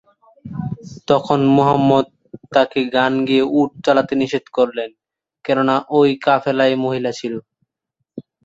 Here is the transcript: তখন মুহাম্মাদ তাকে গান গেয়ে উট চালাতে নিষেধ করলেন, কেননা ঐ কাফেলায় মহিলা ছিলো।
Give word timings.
তখন 1.07 1.39
মুহাম্মাদ 1.55 2.05
তাকে 2.53 2.79
গান 2.95 3.13
গেয়ে 3.27 3.45
উট 3.59 3.71
চালাতে 3.85 4.13
নিষেধ 4.21 4.45
করলেন, 4.57 4.89
কেননা 5.45 5.75
ঐ 5.91 5.99
কাফেলায় 6.25 6.75
মহিলা 6.83 7.11
ছিলো। 7.19 7.39